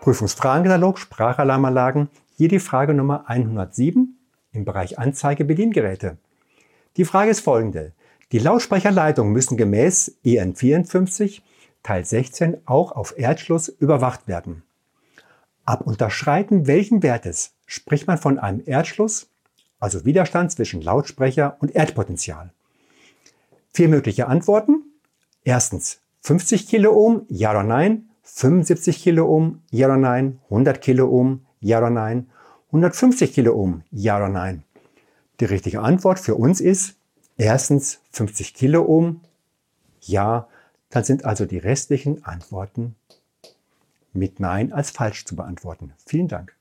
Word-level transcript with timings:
Prüfungsfragenkatalog 0.00 0.98
Sprachalarmanlagen, 0.98 2.08
hier 2.34 2.48
die 2.48 2.58
Frage 2.58 2.94
Nummer 2.94 3.28
107 3.28 4.18
im 4.52 4.64
Bereich 4.64 4.98
Anzeige 4.98 5.44
Bediengeräte. 5.44 6.16
Die 6.96 7.04
Frage 7.04 7.30
ist 7.30 7.40
folgende. 7.40 7.92
Die 8.32 8.38
Lautsprecherleitungen 8.38 9.32
müssen 9.32 9.58
gemäß 9.58 10.16
EN 10.24 10.54
54 10.54 11.42
Teil 11.82 12.04
16 12.04 12.58
auch 12.64 12.92
auf 12.92 13.14
Erdschluss 13.18 13.68
überwacht 13.68 14.26
werden. 14.26 14.62
Ab 15.66 15.86
Unterschreiten 15.86 16.66
welchen 16.66 17.02
Wertes 17.02 17.52
spricht 17.66 18.06
man 18.06 18.18
von 18.18 18.38
einem 18.38 18.62
Erdschluss, 18.64 19.28
also 19.78 20.04
Widerstand 20.06 20.50
zwischen 20.52 20.80
Lautsprecher 20.80 21.56
und 21.60 21.74
Erdpotential? 21.74 22.52
Vier 23.72 23.88
mögliche 23.88 24.28
Antworten. 24.28 24.82
Erstens 25.44 26.00
50 26.22 26.68
Kiloohm, 26.68 27.26
ja 27.28 27.50
oder 27.50 27.62
nein. 27.62 28.09
75 28.22 29.02
Kiloohm, 29.02 29.62
ja 29.70 29.86
oder 29.86 29.96
nein. 29.96 30.40
100 30.44 30.80
Kiloohm, 30.80 31.46
ja 31.60 31.78
oder 31.78 31.90
nein. 31.90 32.30
150 32.68 33.32
Kiloohm, 33.32 33.82
ja 33.90 34.16
oder 34.16 34.28
nein. 34.28 34.64
Die 35.40 35.44
richtige 35.46 35.80
Antwort 35.80 36.20
für 36.20 36.34
uns 36.34 36.60
ist 36.60 36.96
erstens 37.36 38.00
50 38.12 38.54
Kiloohm, 38.54 39.20
ja. 40.00 40.48
Dann 40.90 41.04
sind 41.04 41.24
also 41.24 41.46
die 41.46 41.58
restlichen 41.58 42.24
Antworten 42.24 42.96
mit 44.12 44.40
Nein 44.40 44.72
als 44.72 44.90
falsch 44.90 45.24
zu 45.24 45.36
beantworten. 45.36 45.92
Vielen 46.04 46.26
Dank. 46.26 46.56